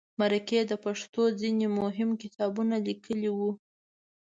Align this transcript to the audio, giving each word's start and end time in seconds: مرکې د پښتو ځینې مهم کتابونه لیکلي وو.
مرکې 0.19 0.59
د 0.71 0.73
پښتو 0.85 1.23
ځینې 1.39 1.67
مهم 1.81 2.09
کتابونه 2.21 2.75
لیکلي 2.87 3.29
وو. 3.37 3.51